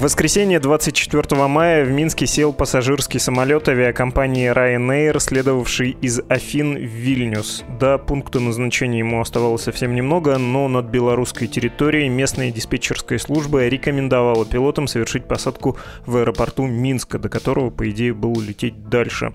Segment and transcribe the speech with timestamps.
[0.00, 6.80] В воскресенье 24 мая в Минске сел пассажирский самолет авиакомпании Ryanair, следовавший из Афин в
[6.80, 7.64] Вильнюс.
[7.78, 14.46] До пункта назначения ему оставалось совсем немного, но над белорусской территорией местная диспетчерская служба рекомендовала
[14.46, 19.32] пилотам совершить посадку в аэропорту Минска, до которого, по идее, было лететь дальше.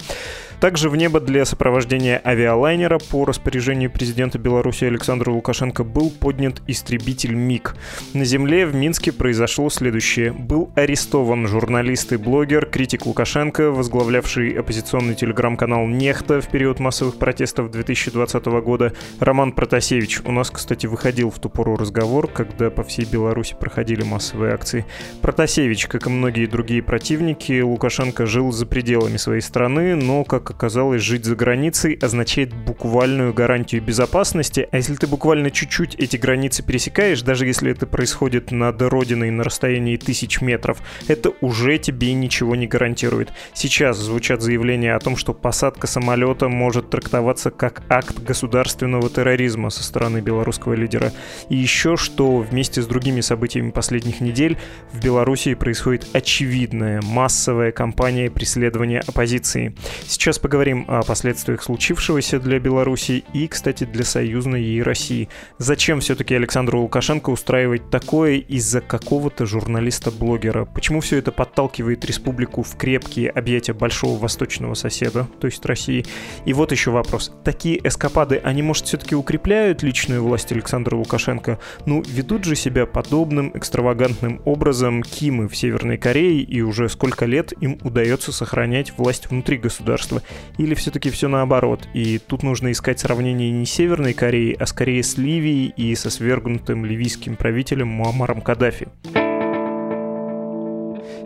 [0.59, 7.35] Также в небо для сопровождения авиалайнера по распоряжению президента Беларуси Александра Лукашенко был поднят истребитель
[7.35, 7.75] МиГ.
[8.13, 10.31] На земле в Минске произошло следующее.
[10.31, 17.71] Был арестован журналист и блогер, критик Лукашенко, возглавлявший оппозиционный телеграм-канал «Нехта» в период массовых протестов
[17.71, 20.21] 2020 года, Роман Протасевич.
[20.25, 24.85] У нас, кстати, выходил в ту пору разговор, когда по всей Беларуси проходили массовые акции.
[25.21, 30.57] Протасевич, как и многие другие противники, Лукашенко жил за пределами своей страны, но, как как
[30.57, 36.63] оказалось, жить за границей означает буквальную гарантию безопасности, а если ты буквально чуть-чуть эти границы
[36.63, 42.55] пересекаешь, даже если это происходит над родиной на расстоянии тысяч метров, это уже тебе ничего
[42.55, 43.33] не гарантирует.
[43.53, 49.83] Сейчас звучат заявления о том, что посадка самолета может трактоваться как акт государственного терроризма со
[49.83, 51.11] стороны белорусского лидера.
[51.49, 54.57] И еще, что вместе с другими событиями последних недель
[54.91, 59.75] в Белоруссии происходит очевидная массовая кампания преследования оппозиции.
[60.07, 65.29] Сейчас Сейчас поговорим о последствиях случившегося для Беларуси и, кстати, для союзной ей России.
[65.59, 70.65] Зачем все-таки Александру Лукашенко устраивать такое из-за какого-то журналиста-блогера?
[70.65, 76.05] Почему все это подталкивает республику в крепкие объятия большого восточного соседа, то есть России?
[76.43, 77.31] И вот еще вопрос.
[77.45, 81.59] Такие эскапады, они, может, все-таки укрепляют личную власть Александра Лукашенко?
[81.85, 87.53] Ну, ведут же себя подобным экстравагантным образом Кимы в Северной Корее, и уже сколько лет
[87.61, 90.21] им удается сохранять власть внутри государства
[90.57, 91.87] или все-таки все наоборот?
[91.93, 96.09] И тут нужно искать сравнение не с Северной Кореей, а скорее с Ливией и со
[96.09, 98.87] свергнутым ливийским правителем Муаммаром Каддафи.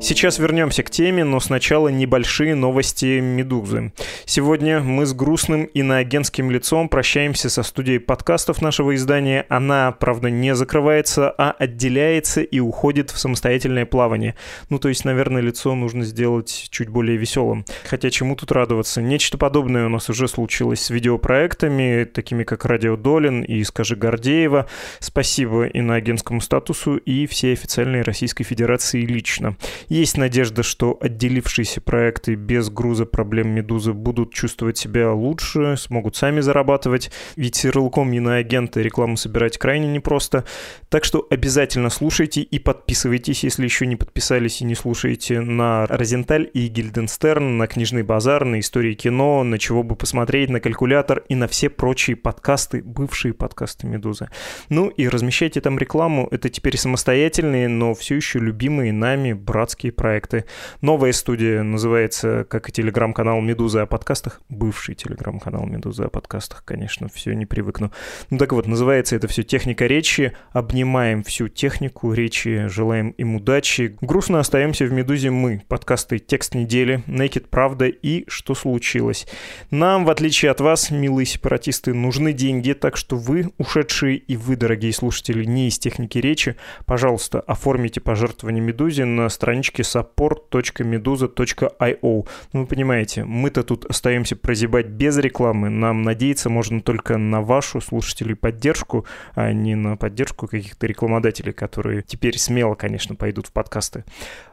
[0.01, 3.91] Сейчас вернемся к теме, но сначала небольшие новости «Медузы».
[4.25, 9.45] Сегодня мы с грустным иноагентским лицом прощаемся со студией подкастов нашего издания.
[9.49, 14.35] Она, правда, не закрывается, а отделяется и уходит в самостоятельное плавание.
[14.69, 17.65] Ну, то есть, наверное, лицо нужно сделать чуть более веселым.
[17.83, 19.01] Хотя чему тут радоваться?
[19.01, 24.67] Нечто подобное у нас уже случилось с видеопроектами, такими как «Радио Долин» и «Скажи Гордеева».
[24.99, 29.57] Спасибо иноагентскому статусу и всей официальной Российской Федерации лично.
[29.89, 36.41] Есть надежда, что отделившиеся проекты без груза проблем «Медузы» будут чувствовать себя лучше, смогут сами
[36.41, 40.45] зарабатывать, ведь ярлыком иноагента рекламу собирать крайне непросто.
[40.89, 46.47] Так что обязательно слушайте и подписывайтесь, если еще не подписались и не слушаете, на Розенталь
[46.53, 51.33] и Гильденстерн, на Книжный базар, на Истории кино, на Чего бы посмотреть, на Калькулятор и
[51.33, 54.29] на все прочие подкасты, бывшие подкасты «Медузы».
[54.69, 59.91] Ну и размещайте там рекламу, это теперь самостоятельные, но все еще любимые нами братские авторские
[59.93, 60.45] проекты.
[60.81, 64.41] Новая студия называется, как и телеграм-канал «Медуза» о подкастах.
[64.49, 67.91] Бывший телеграм-канал «Медуза» о подкастах, конечно, все не привыкну.
[68.29, 70.33] Ну так вот, называется это все «Техника речи».
[70.51, 73.95] Обнимаем всю технику речи, желаем им удачи.
[74.01, 75.61] Грустно остаемся в «Медузе» мы.
[75.69, 79.27] Подкасты «Текст недели», «Naked Правда» и «Что случилось?».
[79.71, 84.57] Нам, в отличие от вас, милые сепаратисты, нужны деньги, так что вы, ушедшие и вы,
[84.57, 92.27] дорогие слушатели, не из техники речи, пожалуйста, оформите пожертвование «Медузе» на страничке support.meduza.io.
[92.53, 95.69] Ну, вы понимаете, мы-то тут остаемся прозябать без рекламы.
[95.69, 102.01] Нам надеяться можно только на вашу, слушателей, поддержку, а не на поддержку каких-то рекламодателей, которые
[102.01, 104.03] теперь смело, конечно, пойдут в подкасты.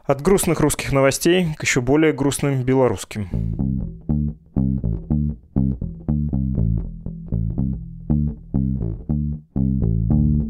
[0.05, 3.27] От грустных русских новостей к еще более грустным белорусским.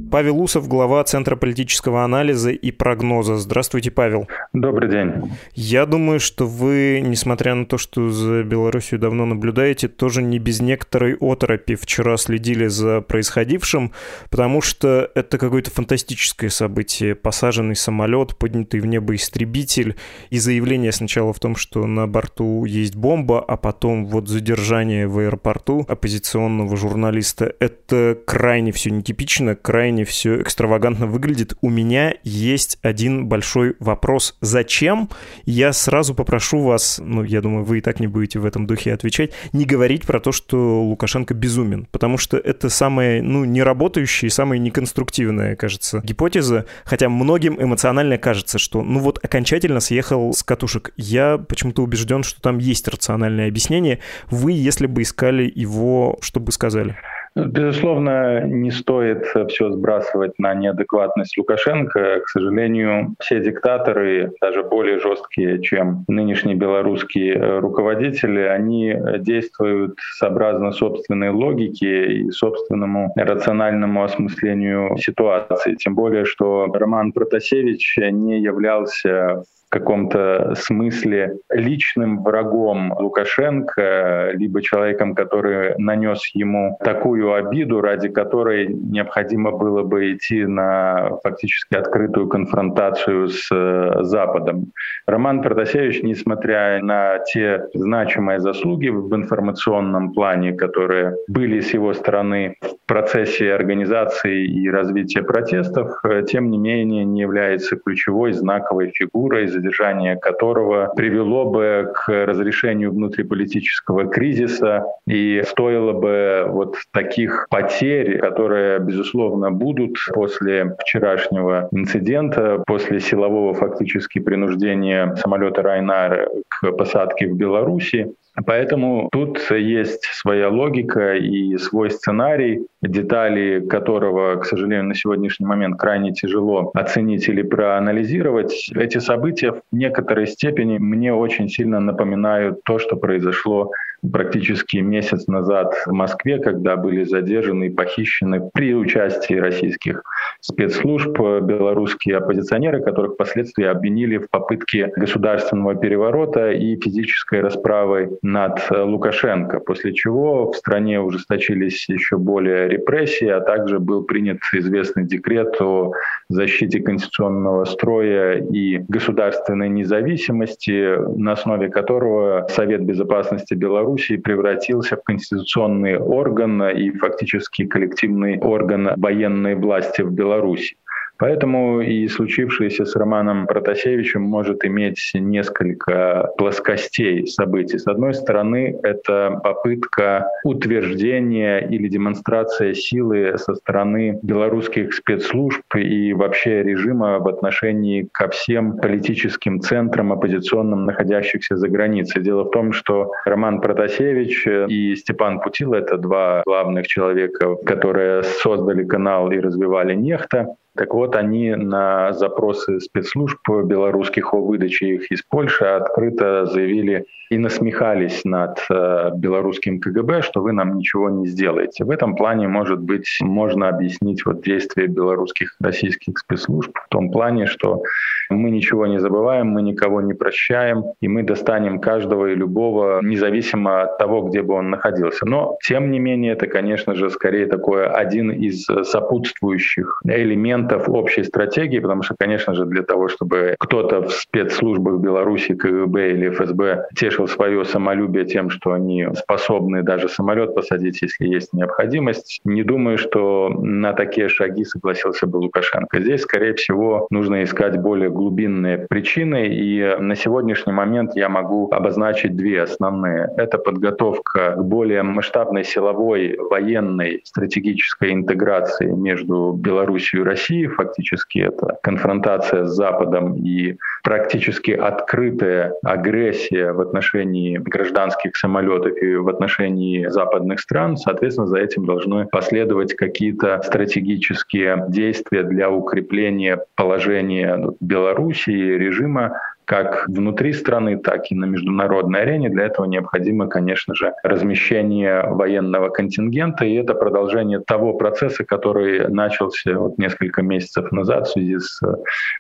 [0.09, 3.37] Павел Усов, глава Центра политического анализа и прогноза.
[3.37, 4.27] Здравствуйте, Павел.
[4.61, 5.31] Добрый день.
[5.53, 10.61] Я думаю, что вы, несмотря на то, что за Белоруссию давно наблюдаете, тоже не без
[10.61, 13.91] некоторой оторопи вчера следили за происходившим,
[14.31, 17.13] потому что это какое-то фантастическое событие.
[17.13, 19.95] Посаженный самолет, поднятый в небо истребитель,
[20.31, 25.19] и заявление сначала в том, что на борту есть бомба, а потом вот задержание в
[25.19, 27.53] аэропорту оппозиционного журналиста.
[27.59, 31.53] Это крайне все нетипично, крайне все экстравагантно выглядит.
[31.61, 34.35] У меня есть один большой вопрос.
[34.47, 35.09] Зачем?
[35.45, 38.93] Я сразу попрошу вас, ну, я думаю, вы и так не будете в этом духе
[38.93, 44.31] отвечать, не говорить про то, что Лукашенко безумен, потому что это самая, ну, неработающая и
[44.31, 50.93] самая неконструктивная, кажется, гипотеза, хотя многим эмоционально кажется, что, ну, вот окончательно съехал с катушек.
[50.95, 53.99] Я почему-то убежден, что там есть рациональное объяснение.
[54.31, 56.95] Вы, если бы искали его, что бы сказали?
[57.45, 62.21] Безусловно, не стоит все сбрасывать на неадекватность Лукашенко.
[62.21, 71.29] К сожалению, все диктаторы, даже более жесткие, чем нынешние белорусские руководители, они действуют сообразно собственной
[71.29, 75.75] логике и собственному рациональному осмыслению ситуации.
[75.75, 85.13] Тем более, что Роман Протасевич не являлся в каком-то смысле личным врагом Лукашенко, либо человеком,
[85.13, 93.27] который нанес ему такую обиду, ради которой необходимо было бы идти на фактически открытую конфронтацию
[93.27, 94.71] с э, Западом.
[95.05, 102.55] Роман Протасевич, несмотря на те значимые заслуги в информационном плане, которые были с его стороны
[102.61, 109.47] в процессе организации и развития протестов, э, тем не менее не является ключевой знаковой фигурой,
[109.57, 118.79] задержание которого привело бы к разрешению внутриполитического кризиса и стоило бы вот таких потерь, которые,
[118.79, 128.13] безусловно, будут после вчерашнего инцидента, после силового фактически принуждения самолета Райнар к посадке в Беларуси.
[128.45, 135.79] Поэтому тут есть своя логика и свой сценарий, детали которого, к сожалению, на сегодняшний момент
[135.79, 138.69] крайне тяжело оценить или проанализировать.
[138.75, 143.71] Эти события в некоторой степени мне очень сильно напоминают то, что произошло
[144.11, 150.03] практически месяц назад в Москве, когда были задержаны и похищены при участии российских
[150.39, 159.59] спецслужб белорусские оппозиционеры, которых впоследствии обвинили в попытке государственного переворота и физической расправы над Лукашенко,
[159.59, 165.91] после чего в стране ужесточились еще более репрессии, а также был принят известный декрет о
[166.29, 175.97] защите конституционного строя и государственной независимости, на основе которого Совет безопасности Беларуси превратился в конституционный
[175.97, 180.77] орган и фактически коллективный орган военной власти в Беларуси.
[181.19, 187.77] Поэтому и случившееся с Романом Протасевичем может иметь несколько плоскостей событий.
[187.79, 196.63] С одной стороны, это попытка утверждения или демонстрация силы со стороны белорусских спецслужб и вообще
[196.63, 202.21] режима в отношении ко всем политическим центрам оппозиционным, находящихся за границей.
[202.21, 208.83] Дело в том, что Роман Протасевич и Степан Путил— это два главных человека, которые создали
[208.83, 215.23] канал и развивали «Нехта», так вот, они на запросы спецслужб белорусских о выдаче их из
[215.23, 221.83] Польши открыто заявили и насмехались над э, белорусским КГБ, что вы нам ничего не сделаете.
[221.83, 227.45] В этом плане, может быть, можно объяснить вот действия белорусских российских спецслужб в том плане,
[227.45, 227.81] что
[228.29, 233.81] мы ничего не забываем, мы никого не прощаем, и мы достанем каждого и любого, независимо
[233.83, 235.25] от того, где бы он находился.
[235.25, 241.79] Но, тем не менее, это, конечно же, скорее такое один из сопутствующих элементов общей стратегии,
[241.79, 247.27] потому что, конечно же, для того, чтобы кто-то в спецслужбах Беларуси, КГБ или ФСБ тешил
[247.27, 252.41] свое самолюбие тем, что они способны даже самолет посадить, если есть необходимость.
[252.43, 255.99] Не думаю, что на такие шаги согласился бы Лукашенко.
[255.99, 262.35] Здесь, скорее всего, нужно искать более глубинные причины, и на сегодняшний момент я могу обозначить
[262.35, 263.29] две основные.
[263.37, 270.56] Это подготовка к более масштабной силовой, военной, стратегической интеграции между Беларусью и Россией.
[270.65, 279.29] Фактически это конфронтация с Западом и практически открытая агрессия в отношении гражданских самолетов и в
[279.29, 288.77] отношении западных стран, соответственно, за этим должны последовать какие-то стратегические действия для укрепления положения Белоруссии,
[288.77, 292.49] режима как внутри страны, так и на международной арене.
[292.49, 299.77] Для этого необходимо, конечно же, размещение военного контингента, и это продолжение того процесса, который начался
[299.77, 301.81] вот несколько месяцев назад в связи с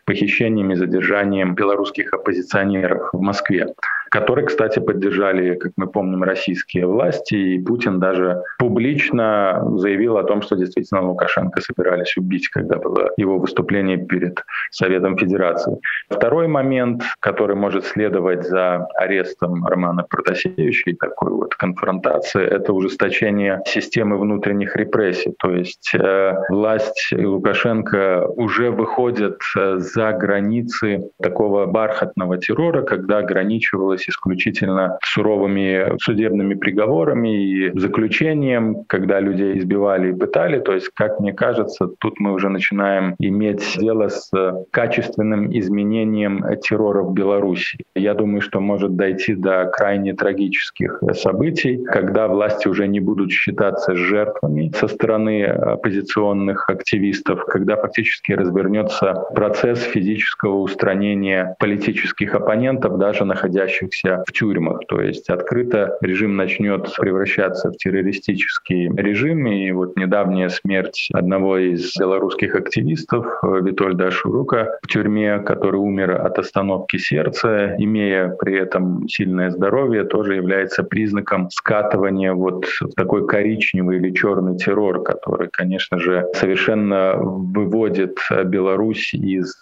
[0.05, 3.67] похищениями, задержанием белорусских оппозиционеров в Москве.
[4.09, 10.41] Который, кстати, поддержали, как мы помним, российские власти, и Путин даже публично заявил о том,
[10.41, 15.77] что действительно Лукашенко собирались убить, когда было его выступление перед Советом Федерации.
[16.09, 23.61] Второй момент, который может следовать за арестом Романа Протасевича и такой вот конфронтации, это ужесточение
[23.65, 25.33] системы внутренних репрессий.
[25.39, 33.19] То есть э, власть и Лукашенко уже выходят э, за границы такого бархатного террора, когда
[33.19, 40.59] ограничивалось исключительно суровыми судебными приговорами и заключением, когда людей избивали и пытали.
[40.59, 44.31] То есть, как мне кажется, тут мы уже начинаем иметь дело с
[44.71, 47.79] качественным изменением террора в Беларуси.
[47.95, 53.95] Я думаю, что может дойти до крайне трагических событий, когда власти уже не будут считаться
[53.95, 63.86] жертвами со стороны оппозиционных активистов, когда фактически развернется процесс физического устранения политических оппонентов, даже находящихся
[64.25, 64.79] в тюрьмах.
[64.87, 69.47] То есть открыто режим начнет превращаться в террористический режим.
[69.47, 76.39] И вот недавняя смерть одного из белорусских активистов, Витольда Шурука, в тюрьме, который умер от
[76.39, 83.97] остановки сердца, имея при этом сильное здоровье, тоже является признаком скатывания вот в такой коричневый
[83.97, 89.55] или черный террор, который, конечно же, совершенно выводит Беларусь из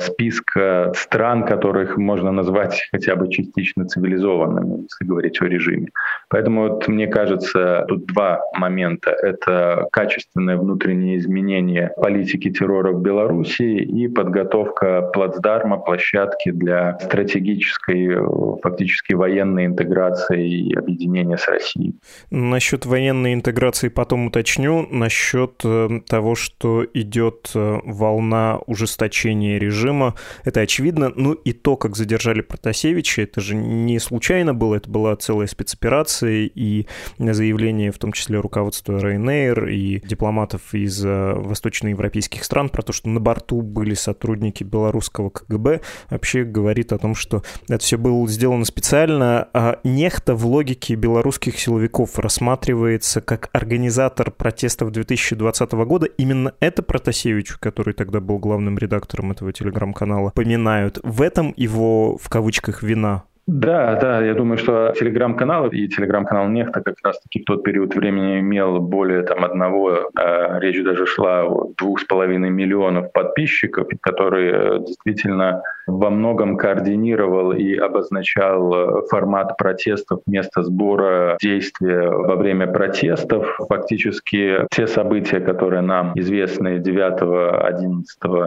[0.00, 5.88] списка стран, которых можно назвать хотя бы частично цивилизованными, если говорить о режиме.
[6.28, 9.10] Поэтому вот мне кажется, тут два момента.
[9.10, 18.16] Это качественное внутреннее изменение политики террора в Беларуси и подготовка плацдарма, площадки для стратегической,
[18.62, 21.94] фактически военной интеграции и объединения с Россией.
[22.30, 24.86] Насчет военной интеграции потом уточню.
[24.90, 31.12] Насчет э, того, что идет э, волна ужесточения режима, это очевидно.
[31.14, 36.50] Ну и то, как задержали Протасевича, это же не случайно было, это была целая спецоперация
[36.52, 36.86] и
[37.18, 43.08] заявление, в том числе руководства Ryanair и дипломатов из э, восточноевропейских стран про то, что
[43.08, 48.64] на борту были сотрудники белорусского КГБ, вообще говорит о том, что это все было сделано
[48.64, 49.48] специально.
[49.52, 56.06] А нехта в логике белорусских силовиков рассматривается как организатор протестов 2020 года.
[56.06, 60.98] Именно это Протасевич, который тогда был главным редактором этого телеграм-канала, поминают.
[61.02, 66.80] В этом его, в кавычках, вина да, да, я думаю, что телеграм-канал и телеграм-канал Нефта
[66.80, 71.72] как раз-таки в тот период времени имел более там одного, а речь даже шла о
[71.78, 79.56] двух с половиной миллионов подписчиков, которые э, действительно во многом координировал и обозначал э, формат
[79.56, 83.56] протестов, место сбора действия во время протестов.
[83.68, 88.02] Фактически те события, которые нам известны 9-11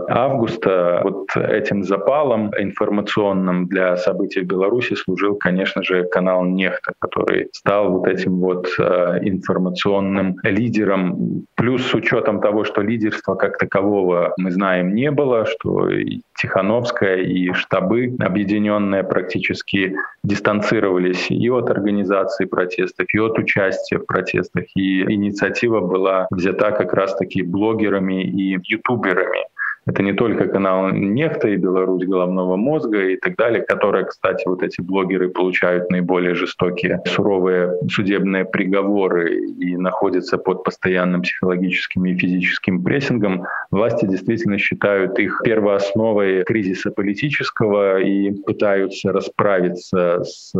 [0.10, 7.50] августа, вот этим запалом информационным для событий в Беларуси служил, конечно же, канал Нехта, который
[7.54, 11.46] стал вот этим вот э, информационным лидером.
[11.56, 17.18] Плюс с учетом того, что лидерства как такового мы знаем не было, что и Тихановская,
[17.18, 24.66] и штабы объединенные практически дистанцировались и от организации протестов, и от участия в протестах.
[24.76, 29.46] И инициатива была взята как раз-таки блогерами и ютуберами.
[29.90, 34.62] Это не только канал «Нефта» и «Беларусь головного мозга» и так далее, которые, кстати, вот
[34.62, 42.84] эти блогеры получают наиболее жестокие, суровые судебные приговоры и находятся под постоянным психологическим и физическим
[42.84, 43.46] прессингом.
[43.72, 50.54] Власти действительно считают их первоосновой кризиса политического и пытаются расправиться с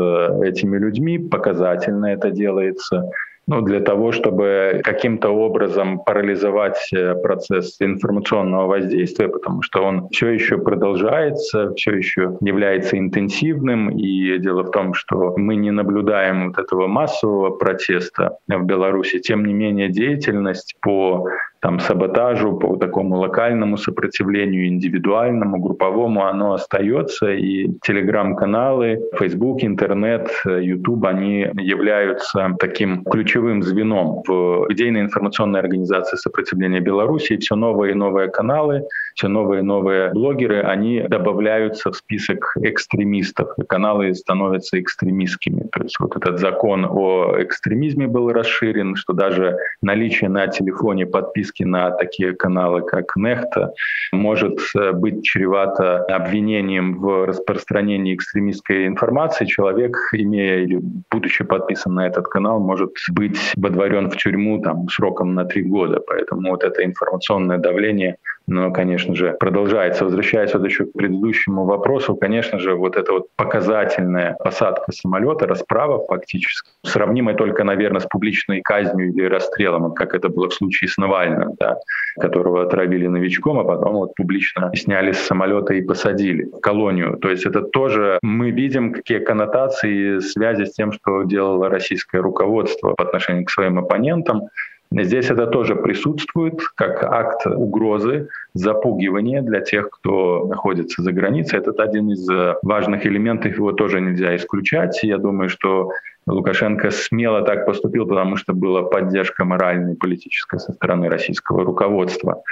[0.44, 1.20] этими людьми.
[1.20, 3.04] Показательно это делается
[3.50, 10.28] ну, для того, чтобы каким-то образом парализовать э, процесс информационного воздействия, потому что он все
[10.30, 13.90] еще продолжается, все еще является интенсивным.
[13.90, 19.18] И дело в том, что мы не наблюдаем вот этого массового протеста в Беларуси.
[19.18, 21.28] Тем не менее, деятельность по
[21.62, 27.34] там, саботажу, по такому локальному сопротивлению, индивидуальному, групповому, оно остается.
[27.34, 37.38] И телеграм-каналы, Facebook, интернет, YouTube, они являются таким ключевым звеном в идейно-информационной организации сопротивления Беларуси.
[37.38, 38.84] Все новые и новые каналы,
[39.16, 43.50] все новые и новые блогеры, они добавляются в список экстремистов.
[43.58, 45.68] И каналы становятся экстремистскими.
[45.72, 51.49] То есть вот этот закон о экстремизме был расширен, что даже наличие на телефоне подписки
[51.50, 53.74] подписки на такие каналы, как Нехта,
[54.12, 59.46] может э, быть чревато обвинением в распространении экстремистской информации.
[59.46, 60.80] Человек, имея или
[61.12, 66.00] будучи подписан на этот канал, может быть водворен в тюрьму там, сроком на три года.
[66.08, 68.18] Поэтому вот это информационное давление
[68.50, 70.04] но, конечно же, продолжается.
[70.04, 76.06] Возвращаясь вот еще к предыдущему вопросу, конечно же, вот эта вот показательная посадка самолета, расправа
[76.06, 80.98] фактически, сравнимая только, наверное, с публичной казнью или расстрелом, как это было в случае с
[80.98, 81.78] Навальным, да,
[82.20, 87.18] которого отравили новичком, а потом вот публично сняли с самолета и посадили в колонию.
[87.18, 92.94] То есть это тоже мы видим, какие коннотации, связи с тем, что делало российское руководство
[92.96, 94.50] по отношению к своим оппонентам.
[94.92, 101.60] Здесь это тоже присутствует как акт угрозы, запугивания для тех, кто находится за границей.
[101.60, 102.28] Это один из
[102.64, 105.04] важных элементов, его тоже нельзя исключать.
[105.04, 105.92] Я думаю, что
[106.30, 112.44] Лукашенко смело так поступил, потому что была поддержка моральная и политическая со стороны российского руководства.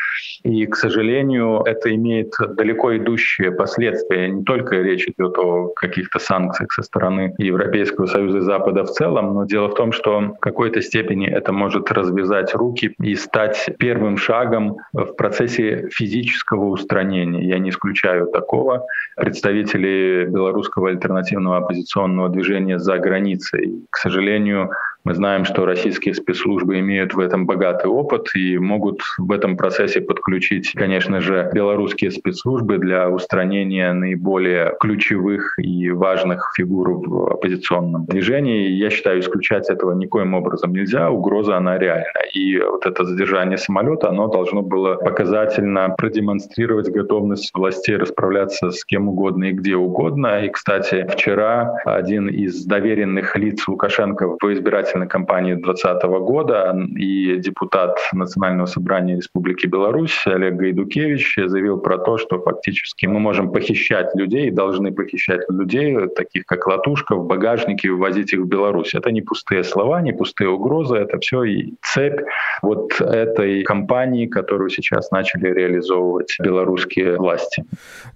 [0.43, 4.29] И, к сожалению, это имеет далеко идущие последствия.
[4.29, 9.33] Не только речь идет о каких-то санкциях со стороны Европейского Союза и Запада в целом,
[9.33, 14.17] но дело в том, что в какой-то степени это может развязать руки и стать первым
[14.17, 17.47] шагом в процессе физического устранения.
[17.47, 18.85] Я не исключаю такого.
[19.15, 24.71] Представители белорусского альтернативного оппозиционного движения за границей к сожалению,
[25.07, 30.01] мы знаем, что российские спецслужбы имеют в этом богатый опыт и могут в этом процессе
[30.01, 38.67] подключить, конечно же, белорусские спецслужбы для устранения наиболее ключевых и важных фигур в оппозиционном движении.
[38.67, 41.09] Я считаю, исключать этого никоим образом нельзя.
[41.09, 42.19] Угроза, она реальна.
[42.33, 49.07] И вот это задержание самолета, оно должно было показательно продемонстрировать готовность властей расправляться с кем
[49.07, 50.43] угодно и где угодно.
[50.43, 57.37] И, кстати, вчера один из доверенных лиц Лукашенко в избирательном избирательной кампании 2020 года и
[57.37, 64.15] депутат Национального собрания Республики Беларусь Олег Гайдукевич заявил про то, что фактически мы можем похищать
[64.15, 68.93] людей, должны похищать людей, таких как Латушка, в багажнике и их в Беларусь.
[68.93, 72.21] Это не пустые слова, не пустые угрозы, это все и цепь
[72.61, 77.63] вот этой кампании, которую сейчас начали реализовывать белорусские власти.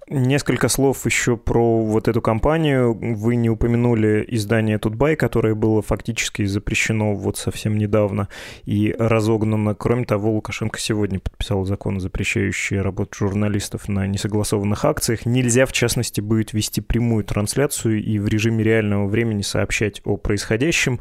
[0.08, 2.94] Несколько слов еще про вот эту кампанию.
[2.94, 8.28] Вы не упомянули издание Тутбай, которое было фактически запрещено запрещено вот совсем недавно
[8.64, 9.74] и разогнано.
[9.74, 15.26] Кроме того, Лукашенко сегодня подписал закон, запрещающий работу журналистов на несогласованных акциях.
[15.26, 20.98] Нельзя, в частности, будет вести прямую трансляцию и в режиме реального времени сообщать о происходящем.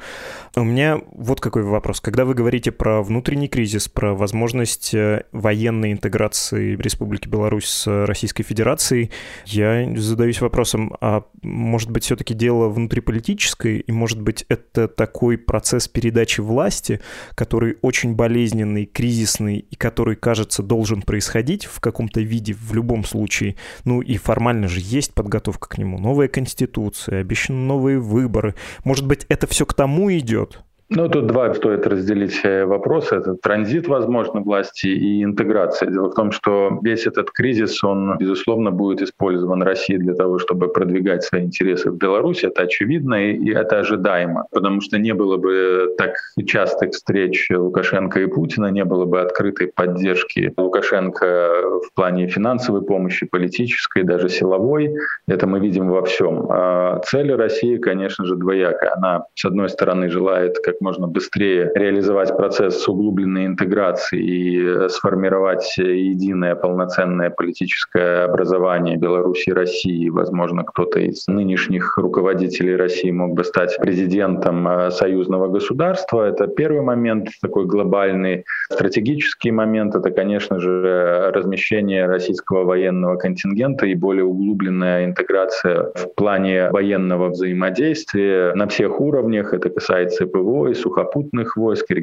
[0.58, 2.02] У меня вот какой вопрос.
[2.02, 8.44] Когда вы говорите про внутренний кризис, про возможность э, военной интеграции Республики Беларусь с Российской
[8.44, 9.10] Федерацией,
[9.46, 15.90] я задаюсь вопросом, а может быть все-таки дело внутриполитическое, и может быть это такой процесс
[15.90, 17.02] передачи власти,
[17.36, 23.58] который очень болезненный, кризисный и который, кажется, должен происходить в каком-то виде в любом случае.
[23.84, 26.00] Ну и формально же есть подготовка к нему.
[26.00, 28.56] Новая конституция, обещаны новые выборы.
[28.86, 30.62] Может быть, это все к тому идет?
[30.94, 33.16] Ну, тут два стоит разделить э, вопросы.
[33.16, 35.90] Это транзит, возможно, власти и интеграция.
[35.90, 40.68] Дело в том, что весь этот кризис, он, безусловно, будет использован Россией для того, чтобы
[40.68, 42.48] продвигать свои интересы в Беларуси.
[42.48, 48.26] Это очевидно и это ожидаемо, потому что не было бы так частых встреч Лукашенко и
[48.26, 51.54] Путина, не было бы открытой поддержки Лукашенко
[51.86, 54.94] в плане финансовой помощи, политической, даже силовой.
[55.26, 56.48] Это мы видим во всем.
[56.50, 58.92] А цель России, конечно же, двоякая.
[58.98, 65.78] Она, с одной стороны, желает как можно быстрее реализовать процесс углубленной интеграции и э, сформировать
[65.78, 70.10] единое полноценное политическое образование Беларуси и России.
[70.10, 76.28] Возможно, кто-то из нынешних руководителей России мог бы стать президентом э, союзного государства.
[76.28, 78.46] Это первый момент, такой глобальный.
[78.72, 86.70] Стратегический момент— это, конечно же, размещение российского военного контингента и более углубленная интеграция в плане
[86.72, 89.54] военного взаимодействия на всех уровнях.
[89.54, 91.96] Это касается ПВО, и сухопутных войск, и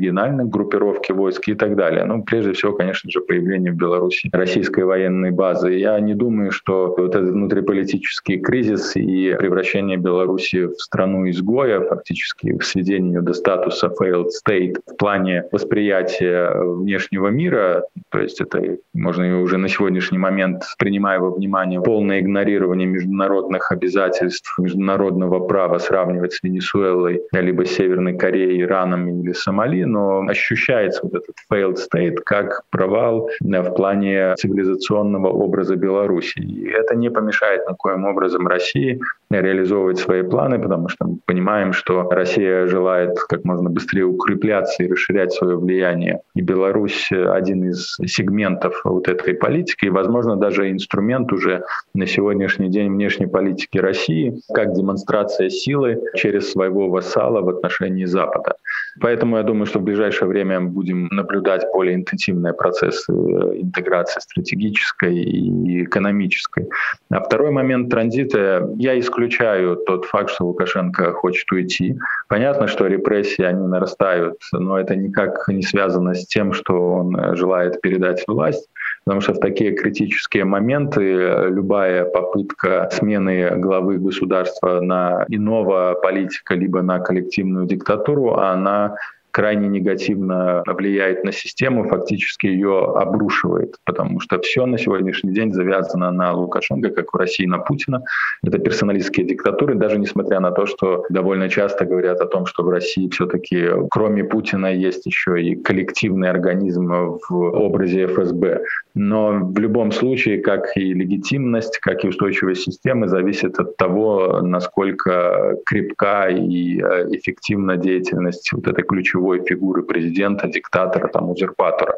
[0.44, 2.04] группировки войск и так далее.
[2.04, 5.72] Ну, прежде всего, конечно же, появление в Беларуси российской военной базы.
[5.72, 12.56] Я не думаю, что вот этот внутриполитический кризис и превращение Беларуси в страну изгоя, фактически
[12.58, 18.78] в сведение ее до статуса failed state в плане восприятия внешнего мира, то есть это
[18.94, 26.32] можно уже на сегодняшний момент, принимая во внимание полное игнорирование международных обязательств, международного права сравнивать
[26.32, 32.62] с Венесуэлой, либо Северной Кореей, Ираном или Сомали, но ощущается вот этот failed state как
[32.70, 36.38] провал э, в плане цивилизационного образа Беларуси.
[36.38, 39.00] И это не помешает никоим образом России
[39.30, 44.90] реализовывать свои планы, потому что мы понимаем, что Россия желает как можно быстрее укрепляться и
[44.90, 46.20] расширять свое влияние.
[46.34, 51.64] И Беларусь один из сегментов вот этой политики, и, возможно, даже инструмент уже
[51.94, 58.54] на сегодняшний день внешней политики России, как демонстрация силы через своего вассала в отношении Запада.
[59.00, 65.14] Поэтому я думаю, что в ближайшее время будем наблюдать более интенсивные процессы э, интеграции стратегической
[65.16, 66.68] и экономической.
[67.10, 68.68] А второй момент транзита.
[68.76, 71.98] Я исключаю тот факт, что Лукашенко хочет уйти.
[72.28, 77.80] Понятно, что репрессии, они нарастают, но это никак не связано с тем, что он желает
[77.80, 78.68] передать власть
[79.08, 81.00] потому что в такие критические моменты
[81.48, 88.96] любая попытка смены главы государства на иного политика, либо на коллективную диктатуру, она
[89.38, 96.10] крайне негативно влияет на систему, фактически ее обрушивает, потому что все на сегодняшний день завязано
[96.10, 98.02] на Лукашенко, как в России на Путина.
[98.42, 102.68] Это персоналистские диктатуры, даже несмотря на то, что довольно часто говорят о том, что в
[102.68, 108.62] России все-таки кроме Путина есть еще и коллективный организм в образе ФСБ.
[108.94, 115.54] Но в любом случае, как и легитимность, как и устойчивость системы зависит от того, насколько
[115.64, 121.94] крепка и э, эффективна деятельность вот этой ключевой фигуры президента, диктатора, там, узурпатора.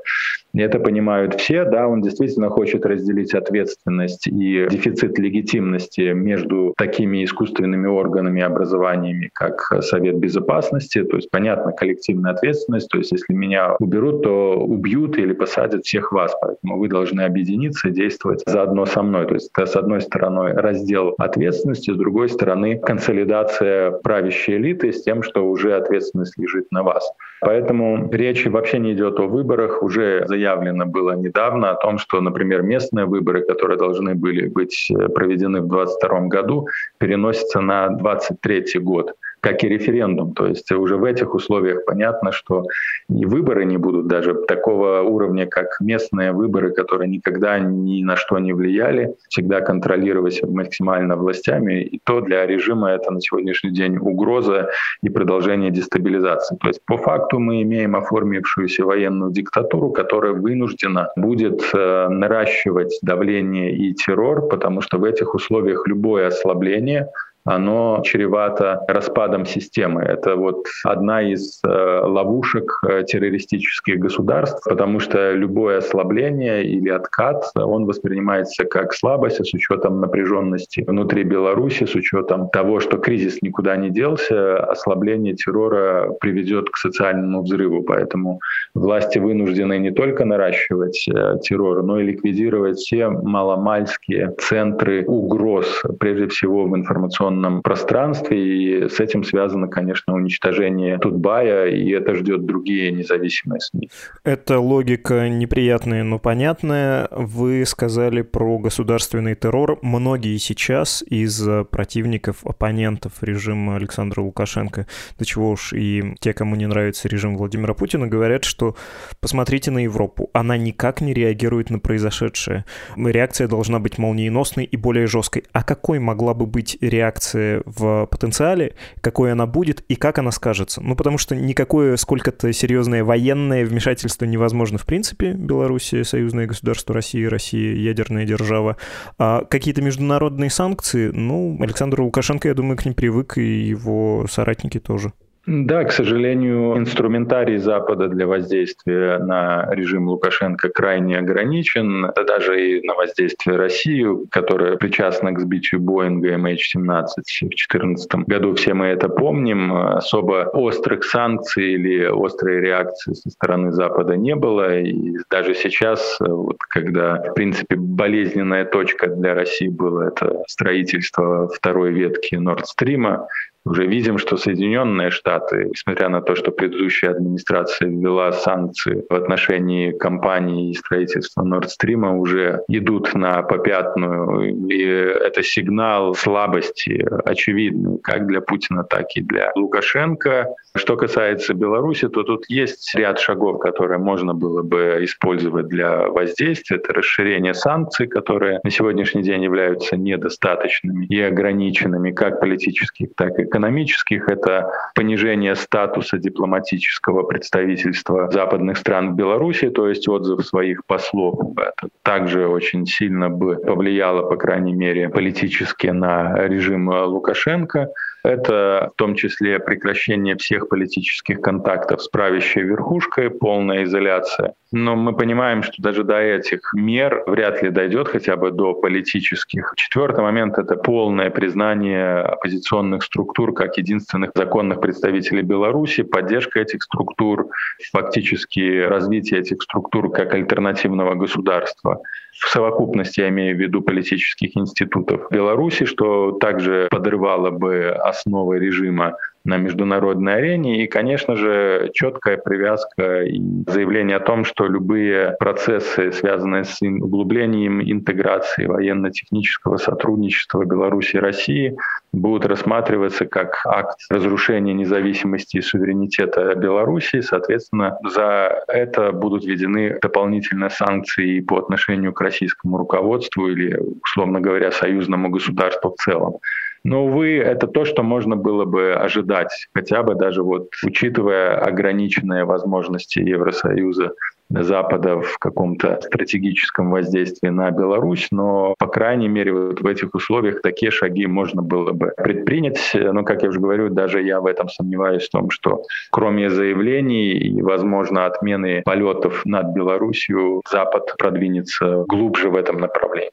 [0.54, 7.86] Это понимают все, да, он действительно хочет разделить ответственность и дефицит легитимности между такими искусственными
[7.86, 13.76] органами и образованиями, как Совет Безопасности, то есть, понятно, коллективная ответственность, то есть, если меня
[13.78, 19.02] уберут, то убьют или посадят всех вас, поэтому вы должны объединиться и действовать заодно со
[19.02, 19.26] мной.
[19.26, 25.02] То есть, это, с одной стороны, раздел ответственности, с другой стороны, консолидация правящей элиты с
[25.02, 27.10] тем, что уже ответственность лежит на вас.
[27.40, 29.82] Поэтому речь вообще не идет о выборах.
[29.82, 35.09] Уже заявлено было недавно о том, что, например, местные выборы, которые должны были быть э,
[35.09, 36.66] проведены в 2022 году,
[36.98, 40.35] переносятся на 2023 год как и референдум.
[40.35, 42.64] То есть уже в этих условиях понятно, что
[43.09, 48.38] и выборы не будут даже такого уровня, как местные выборы, которые никогда ни на что
[48.38, 51.83] не влияли, всегда контролировались максимально властями.
[51.83, 54.70] И то для режима это на сегодняшний день угроза
[55.03, 56.57] и продолжение дестабилизации.
[56.57, 63.74] То есть по факту мы имеем оформившуюся военную диктатуру, которая вынуждена будет э, наращивать давление
[63.74, 67.09] и террор, потому что в этих условиях любое ослабление
[67.50, 70.02] оно чревато распадом системы.
[70.02, 77.42] Это вот одна из э, ловушек э, террористических государств, потому что любое ослабление или откат,
[77.56, 83.76] он воспринимается как слабость с учетом напряженности внутри Беларуси, с учетом того, что кризис никуда
[83.76, 87.82] не делся, ослабление террора приведет к социальному взрыву.
[87.82, 88.40] Поэтому
[88.74, 96.28] власти вынуждены не только наращивать э, террор, но и ликвидировать все маломальские центры угроз, прежде
[96.28, 102.44] всего в информационном информационном пространстве, и с этим связано, конечно, уничтожение Тутбая, и это ждет
[102.44, 103.88] другие независимые СМИ.
[104.24, 107.09] Это логика неприятная, но понятная.
[107.11, 109.79] Вы сказали про государственный террор.
[109.83, 114.87] Многие сейчас из противников, оппонентов режима Александра Лукашенко,
[115.18, 118.76] до чего уж и те, кому не нравится режим Владимира Путина, говорят, что
[119.20, 122.64] посмотрите на Европу, она никак не реагирует на произошедшее.
[122.96, 125.44] Реакция должна быть молниеносной и более жесткой.
[125.53, 130.30] А какой могла бы быть реакция реакции в потенциале, какой она будет и как она
[130.30, 130.80] скажется.
[130.80, 135.33] Ну, потому что никакое сколько-то серьезное военное вмешательство невозможно в принципе.
[135.33, 138.76] Белоруссия, союзное государство России, Россия, ядерная держава.
[139.18, 144.80] А какие-то международные санкции, ну, Александр Лукашенко, я думаю, к ним привык, и его соратники
[144.80, 145.12] тоже.
[145.46, 152.05] Да, к сожалению, инструментарий Запада для воздействия на режим Лукашенко крайне ограничен.
[152.05, 158.55] Это даже и на воздействие России, которая причастна к сбитию Боинга MH17 в 2014 году.
[158.55, 159.72] Все мы это помним.
[159.72, 164.79] Особо острых санкций или острой реакции со стороны Запада не было.
[164.79, 171.92] И даже сейчас, вот, когда, в принципе, болезненная точка для России была это строительство второй
[171.92, 173.20] ветки Stream,
[173.64, 179.92] уже видим, что Соединенные Штаты, несмотря на то, что предыдущая администрация ввела санкции в отношении
[179.92, 184.68] компании и строительства Nord Stream, уже идут на попятную.
[184.68, 190.49] И это сигнал слабости очевидный, как для Путина, так и для Лукашенко.
[190.76, 196.76] Что касается Беларуси, то тут есть ряд шагов, которые можно было бы использовать для воздействия.
[196.76, 203.44] Это расширение санкций, которые на сегодняшний день являются недостаточными и ограниченными как политических, так и
[203.44, 204.28] экономических.
[204.28, 211.40] Это понижение статуса дипломатического представительства западных стран в Беларуси, то есть отзыв своих послов.
[211.56, 217.88] Это также очень сильно бы повлияло, по крайней мере, политически на режим Лукашенко.
[218.22, 224.54] Это в том числе прекращение всех политических контактов с правящей верхушкой, полная изоляция.
[224.72, 229.72] Но мы понимаем, что даже до этих мер вряд ли дойдет хотя бы до политических.
[229.76, 237.48] Четвертый момент— это полное признание оппозиционных структур как единственных законных представителей Беларуси, поддержка этих структур,
[237.92, 242.00] фактически развитие этих структур как альтернативного государства
[242.40, 249.16] в совокупности, я имею в виду политических институтов Беларуси, что также подрывало бы основы режима
[249.44, 250.85] на международной арене.
[250.85, 257.81] И, конечно же, четкая привязка и заявление о том, что любые процессы, связанные с углублением
[257.83, 261.76] интеграции военно-технического сотрудничества Беларуси и России,
[262.12, 267.20] будут рассматриваться как акт разрушения независимости и суверенитета Беларуси.
[267.20, 274.70] Соответственно, за это будут введены дополнительные санкции по отношению к российскому руководству или, условно говоря,
[274.70, 276.38] союзному государству в целом.
[276.85, 282.45] Но, увы, это то, что можно было бы ожидать, хотя бы даже вот учитывая ограниченные
[282.45, 284.12] возможности Евросоюза
[284.51, 290.61] Запада в каком-то стратегическом воздействии на Беларусь, но, по крайней мере, вот в этих условиях
[290.61, 292.90] такие шаги можно было бы предпринять.
[292.95, 297.33] Но, как я уже говорю, даже я в этом сомневаюсь в том, что кроме заявлений
[297.33, 303.31] и, возможно, отмены полетов над Беларусью, Запад продвинется глубже в этом направлении.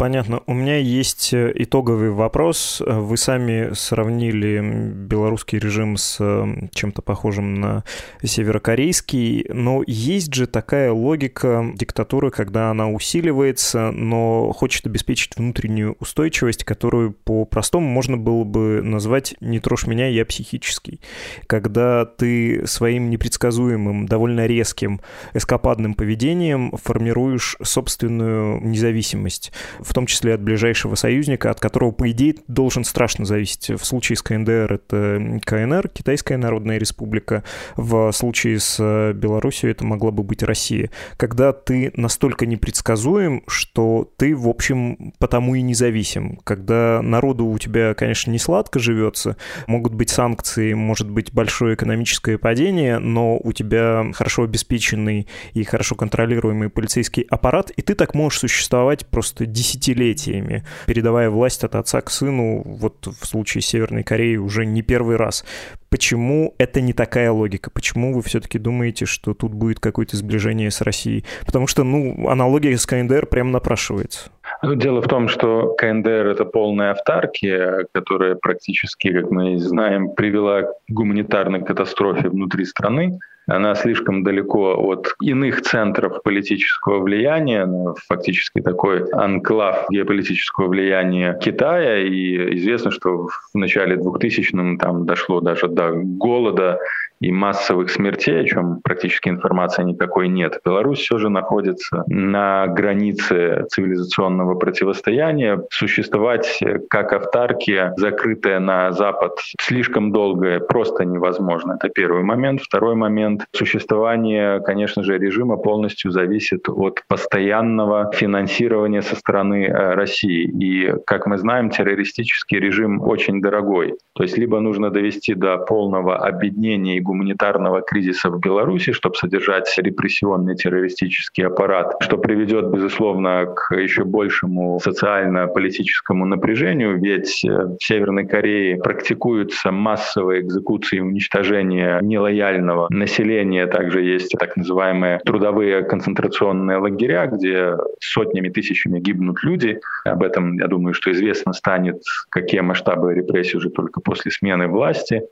[0.00, 0.40] Понятно.
[0.46, 2.80] У меня есть э, итоговый вопрос.
[2.86, 4.58] Вы сами сравнили
[4.94, 7.84] белорусский режим с э, чем-то похожим на
[8.24, 16.64] северокорейский, но есть же такая логика диктатуры, когда она усиливается, но хочет обеспечить внутреннюю устойчивость,
[16.64, 21.02] которую по-простому можно было бы назвать «не трожь меня, я психический».
[21.46, 25.02] Когда ты своим непредсказуемым, довольно резким,
[25.34, 29.52] эскападным поведением формируешь собственную независимость
[29.90, 33.70] в том числе от ближайшего союзника, от которого, по идее, должен страшно зависеть.
[33.70, 37.42] В случае с КНДР это КНР, Китайская Народная Республика.
[37.76, 40.90] В случае с э, Беларусью это могла бы быть Россия.
[41.16, 46.38] Когда ты настолько непредсказуем, что ты, в общем, потому и независим.
[46.44, 52.38] Когда народу у тебя, конечно, не сладко живется, могут быть санкции, может быть большое экономическое
[52.38, 58.38] падение, но у тебя хорошо обеспеченный и хорошо контролируемый полицейский аппарат, и ты так можешь
[58.38, 64.36] существовать просто 10 десятилетиями, передавая власть от отца к сыну, вот в случае Северной Кореи
[64.36, 65.44] уже не первый раз.
[65.88, 67.70] Почему это не такая логика?
[67.70, 71.24] Почему вы все-таки думаете, что тут будет какое-то сближение с Россией?
[71.44, 74.30] Потому что, ну, аналогия с КНДР прямо напрашивается.
[74.62, 80.62] Ну, дело в том, что КНДР— это полная автаркия, которая практически, как мы знаем, привела
[80.62, 83.18] к гуманитарной катастрофе внутри страны
[83.50, 91.98] она слишком далеко от иных центров политического влияния, она фактически такой анклав геополитического влияния Китая,
[91.98, 96.78] и известно, что в начале 2000-м там дошло даже до голода
[97.20, 100.60] и массовых смертей, о чем практически информации никакой нет.
[100.64, 105.62] Беларусь все же находится на границе цивилизационного противостояния.
[105.70, 111.74] Существовать как автарки, закрытая на Запад, слишком долго просто невозможно.
[111.74, 112.62] Это первый момент.
[112.62, 113.44] Второй момент.
[113.52, 120.44] Существование, конечно же, режима полностью зависит от постоянного финансирования со стороны э, России.
[120.44, 123.94] И, как мы знаем, террористический режим очень дорогой.
[124.14, 129.72] То есть либо нужно довести до полного объединения и гуманитарного кризиса в Беларуси, чтобы содержать
[129.76, 138.26] репрессионный террористический аппарат, что приведет, безусловно, к еще большему социально-политическому напряжению, ведь э, в Северной
[138.26, 143.66] Корее практикуются массовые экзекуции и уничтожение нелояльного населения.
[143.66, 149.80] Также есть так называемые трудовые концентрационные лагеря, где сотнями, тысячами гибнут люди.
[150.04, 155.22] Об этом, я думаю, что известно станет, какие масштабы репрессий уже только после смены власти.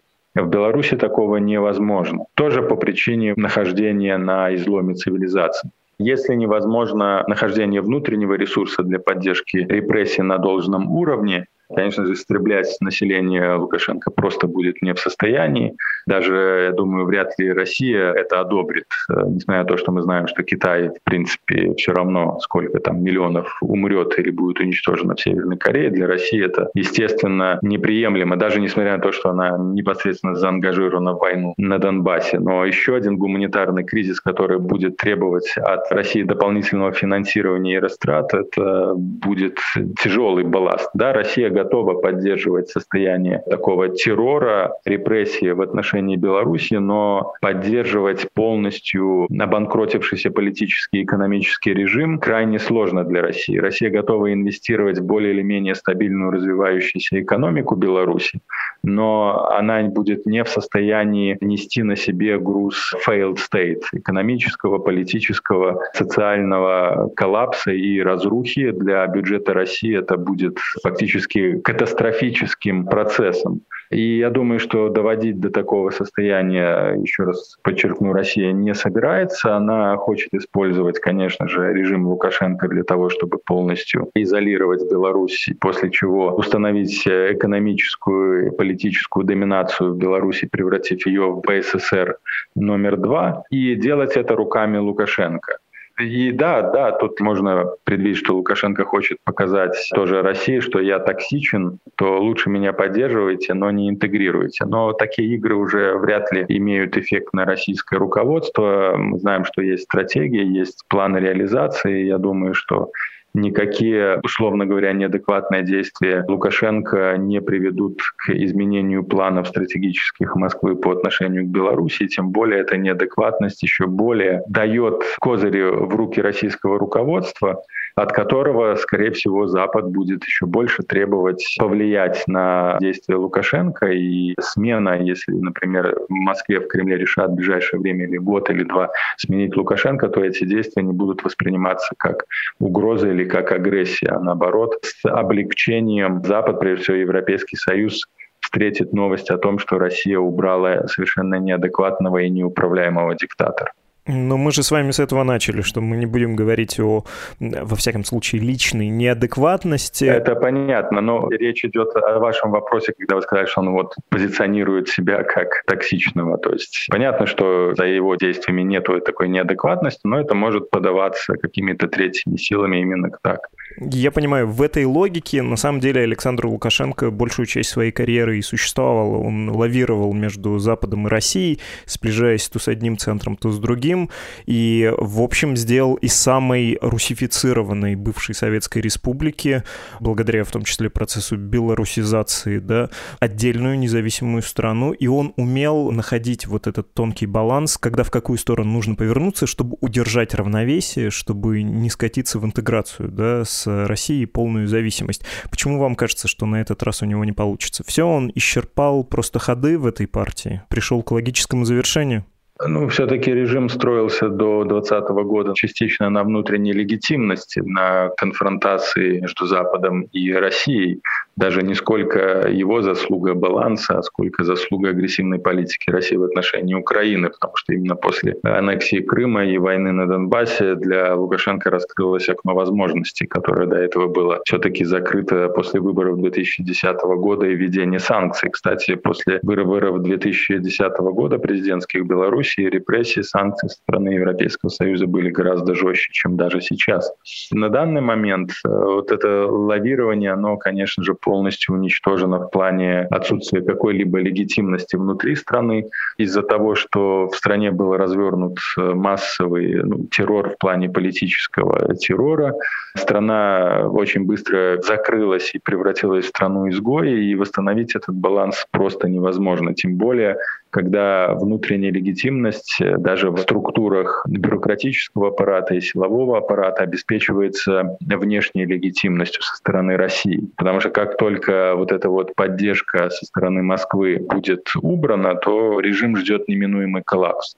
[0.43, 2.27] В Беларуси такого невозможно.
[2.35, 5.71] Тоже по причине нахождения на изломе цивилизации.
[5.99, 13.55] Если невозможно нахождение внутреннего ресурса для поддержки репрессий на должном уровне, Конечно же, истреблять население
[13.55, 15.77] Лукашенко просто будет не в состоянии.
[16.07, 20.27] Даже, я думаю, вряд ли Россия это одобрит, э, несмотря на то, что мы знаем,
[20.27, 25.59] что Китай, в принципе, все равно сколько там миллионов умрет или будет уничтожено в Северной
[25.59, 25.91] Корее.
[25.91, 31.53] Для России это, естественно, неприемлемо, даже несмотря на то, что она непосредственно заангажирована в войну
[31.59, 32.39] на Донбассе.
[32.39, 38.95] Но еще один гуманитарный кризис, который будет требовать от России дополнительного финансирования и растрат, это
[38.95, 39.59] будет
[40.03, 40.89] тяжелый балласт.
[40.95, 50.31] Да, Россия готова поддерживать состояние такого террора, репрессии в отношении Беларуси, но поддерживать полностью обанкротившийся
[50.31, 53.59] политический и экономический режим крайне сложно для России.
[53.59, 58.41] Россия готова инвестировать в более или менее стабильную развивающуюся экономику Беларуси,
[58.83, 67.11] но она будет не в состоянии нести на себе груз failed state, экономического, политического, социального
[67.17, 68.71] коллапса и разрухи.
[68.71, 73.63] Для бюджета России это будет фактически катастрофическим процессом.
[73.91, 79.57] И я думаю, что доводить до такого состояния, еще раз подчеркну, Россия не собирается.
[79.57, 86.35] Она хочет использовать, конечно же, режим Лукашенко для того, чтобы полностью изолировать Беларусь, после чего
[86.35, 92.19] установить экономическую и политическую доминацию в Беларуси, превратив ее в БССР
[92.55, 95.59] номер два, и делать это руками Лукашенко.
[95.99, 101.81] И да, да, тут можно предвидеть, что Лукашенко хочет показать тоже России, что я токсичен,
[101.97, 104.65] то лучше меня поддерживайте, но не интегрируйте.
[104.65, 108.95] Но такие игры уже вряд ли имеют эффект на российское руководство.
[108.97, 112.05] Мы знаем, что есть стратегия, есть планы реализации.
[112.05, 112.93] Я думаю, что
[113.35, 121.45] никакие, условно говоря, неадекватные действия Лукашенко не приведут к изменению планов стратегических Москвы по отношению
[121.45, 127.63] к Беларуси, тем более эта неадекватность еще более дает козыри в руки российского руководства,
[127.95, 133.87] от которого, скорее всего, Запад будет еще больше требовать повлиять на действия Лукашенко.
[133.87, 138.63] И смена, если, например, в Москве, в Кремле решат в ближайшее время или год или
[138.63, 142.25] два сменить Лукашенко, то эти действия не будут восприниматься как
[142.59, 148.07] угроза или как агрессия, а наоборот, с облегчением Запад, прежде всего Европейский Союз,
[148.41, 153.73] встретит новость о том, что Россия убрала совершенно неадекватного и неуправляемого диктатора.
[154.09, 157.05] Но мы же с вами с этого начали, что мы не будем говорить о,
[157.39, 160.07] во всяком случае, личной неадекватности.
[160.07, 164.89] Это понятно, но речь идет о вашем вопросе, когда вы сказали, что он вот позиционирует
[164.89, 166.39] себя как токсичного.
[166.39, 171.87] То есть понятно, что за его действиями нет такой неадекватности, но это может подаваться какими-то
[171.87, 173.41] третьими силами именно так.
[173.77, 178.43] Я понимаю, в этой логике на самом деле Александр Лукашенко большую часть своей карьеры и
[178.43, 179.21] существовал.
[179.21, 184.11] Он лавировал между Западом и Россией, сближаясь то с одним центром, то с другим.
[184.47, 189.63] И, в общем, сделал из самой русифицированной бывшей Советской Республики,
[190.01, 194.93] благодаря в том числе процессу белорусизации, да, отдельную независимую страну.
[194.93, 199.77] И он умел находить вот этот тонкий баланс, когда в какую сторону нужно повернуться, чтобы
[199.81, 205.25] удержать равновесие, чтобы не скатиться в интеграцию да, с России полную зависимость.
[205.51, 207.85] Почему вам кажется, что на этот раз у него не получится?
[207.87, 212.25] Все, он исчерпал просто ходы в этой партии, пришел к логическому завершению?
[212.67, 220.03] Ну, все-таки режим строился до 2020 года частично на внутренней легитимности, на конфронтации между Западом
[220.03, 221.01] и Россией
[221.39, 227.31] даже не сколько его заслуга баланса, а сколько заслуга агрессивной политики России в отношении Украины,
[227.31, 233.27] потому что именно после аннексии Крыма и войны на Донбассе для Лукашенко раскрылось окно возможностей,
[233.27, 238.51] которое до этого было все-таки закрыто после выборов 2010 года и введения санкций.
[238.51, 245.77] Кстати, после выборов 2010 года президентских Беларуси репрессии, санкции со стороны Европейского Союза были гораздо
[245.77, 247.13] жестче, чем даже сейчас.
[247.53, 253.61] На данный момент э, вот это лавирование, оно, конечно же, полностью уничтожена в плане отсутствия
[253.61, 255.85] какой-либо легитимности внутри страны
[256.17, 262.55] из-за того, что в стране был развернут э, массовый ну, террор в плане политического террора.
[262.97, 269.75] Страна очень быстро закрылась и превратилась в страну изгоя, и восстановить этот баланс просто невозможно.
[269.75, 270.39] Тем более,
[270.79, 279.43] когда внутренняя легитимность э, даже в структурах бюрократического аппарата и силового аппарата обеспечивается внешней легитимностью
[279.43, 280.49] со стороны России.
[280.57, 286.17] Потому что как только вот эта вот поддержка со стороны Москвы будет убрана, то режим
[286.17, 287.57] ждет неминуемый коллапс.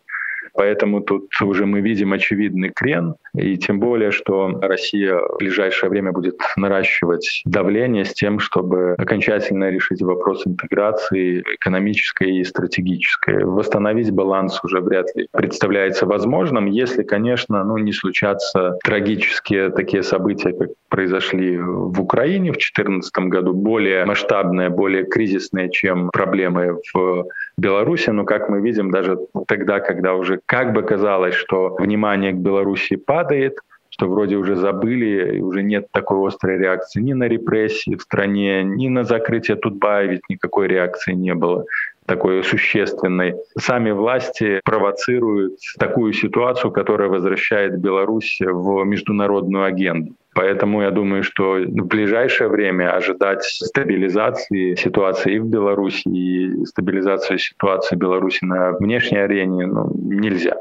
[0.54, 6.12] Поэтому тут уже мы видим очевидный крен, и тем более, что Россия в ближайшее время
[6.12, 13.44] будет наращивать давление с тем, чтобы окончательно решить вопрос интеграции экономической и стратегической.
[13.44, 20.52] Восстановить баланс уже вряд ли представляется возможным, если, конечно, ну, не случатся трагические такие события,
[20.52, 27.24] как произошли в Украине в 2014 году, более масштабные, более кризисные, чем проблемы в
[27.60, 28.10] Беларуси.
[28.10, 32.96] Но, как мы видим, даже тогда, когда уже как бы казалось, что внимание к Беларуси
[32.96, 33.58] падает,
[33.90, 38.62] что вроде уже забыли, и уже нет такой острой реакции ни на репрессии в стране,
[38.62, 41.64] ни на закрытие Тутбая, ведь никакой реакции не было
[42.06, 43.34] такой существенной.
[43.58, 50.14] Сами власти провоцируют такую ситуацию, которая возвращает Беларусь в международную агенду.
[50.40, 57.36] Поэтому я думаю, что в ближайшее время ожидать стабилизации ситуации и в Беларуси, и стабилизации
[57.36, 60.56] ситуации Беларуси на внешней арене ну, нельзя.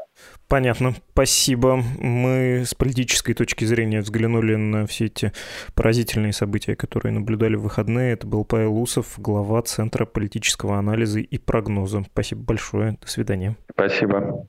[0.49, 1.81] Понятно, спасибо.
[1.97, 5.31] Мы с политической точки зрения взглянули на все эти
[5.75, 8.11] поразительные события, которые наблюдали в выходные.
[8.11, 12.03] Это был Павел Усов, глава Центра политического анализа и прогноза.
[12.11, 12.97] Спасибо большое.
[13.01, 13.55] До свидания.
[13.71, 14.45] Спасибо.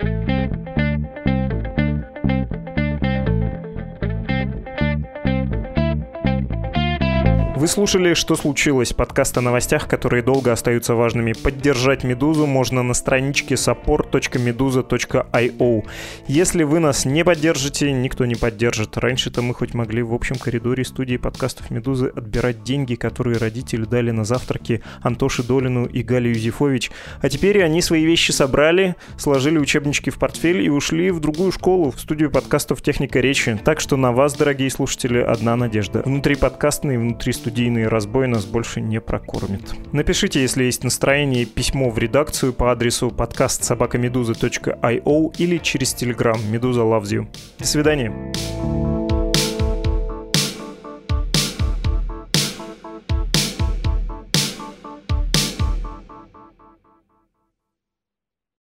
[7.61, 11.35] Вы слушали «Что случилось?» подкаст о новостях, которые долго остаются важными.
[11.35, 15.85] Поддержать «Медузу» можно на страничке support.meduza.io.
[16.27, 18.97] Если вы нас не поддержите, никто не поддержит.
[18.97, 24.11] Раньше-то мы хоть могли в общем коридоре студии подкастов «Медузы» отбирать деньги, которые родители дали
[24.11, 26.91] на завтраки Антоше Долину и Гале Юзефович.
[27.21, 31.91] А теперь они свои вещи собрали, сложили учебнички в портфель и ушли в другую школу,
[31.91, 33.61] в студию подкастов «Техника речи».
[33.63, 36.01] Так что на вас, дорогие слушатели, одна надежда.
[36.07, 39.75] Внутри подкастной, внутри студии студийный разбой нас больше не прокормит.
[39.93, 46.83] Напишите, если есть настроение, письмо в редакцию по адресу подкаст собакамедуза.io или через телеграм «Медуза
[46.83, 47.27] you».
[47.59, 48.13] До свидания.